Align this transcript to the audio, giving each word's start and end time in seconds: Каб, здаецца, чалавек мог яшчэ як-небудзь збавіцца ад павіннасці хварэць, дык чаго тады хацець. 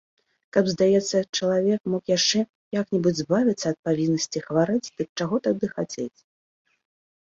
Каб, 0.55 0.69
здаецца, 0.71 1.17
чалавек 1.39 1.81
мог 1.97 2.03
яшчэ 2.17 2.39
як-небудзь 2.81 3.21
збавіцца 3.27 3.67
ад 3.75 3.81
павіннасці 3.91 4.39
хварэць, 4.49 4.85
дык 4.97 5.09
чаго 5.19 5.35
тады 5.49 5.75
хацець. 5.79 6.15